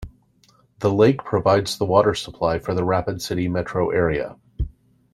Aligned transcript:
The 0.79 0.91
lake 0.91 1.23
provides 1.23 1.77
the 1.77 1.85
water 1.85 2.15
supply 2.15 2.57
for 2.57 2.73
the 2.73 2.83
Rapid 2.83 3.21
City 3.21 3.47
Metro 3.47 3.91
Area. 3.91 4.35